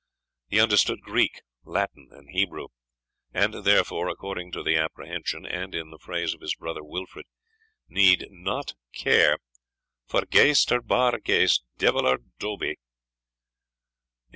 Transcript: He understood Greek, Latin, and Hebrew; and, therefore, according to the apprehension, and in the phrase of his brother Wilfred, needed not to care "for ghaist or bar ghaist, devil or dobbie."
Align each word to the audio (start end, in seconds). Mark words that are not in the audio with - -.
He 0.49 0.59
understood 0.59 1.01
Greek, 1.01 1.41
Latin, 1.63 2.09
and 2.11 2.31
Hebrew; 2.31 2.69
and, 3.35 3.53
therefore, 3.63 4.07
according 4.09 4.51
to 4.53 4.63
the 4.63 4.75
apprehension, 4.75 5.45
and 5.45 5.75
in 5.75 5.91
the 5.91 5.99
phrase 5.99 6.33
of 6.33 6.41
his 6.41 6.55
brother 6.55 6.83
Wilfred, 6.83 7.27
needed 7.87 8.31
not 8.31 8.69
to 8.69 8.75
care 8.95 9.37
"for 10.07 10.25
ghaist 10.25 10.71
or 10.71 10.81
bar 10.81 11.19
ghaist, 11.19 11.61
devil 11.77 12.07
or 12.07 12.17
dobbie." 12.39 12.77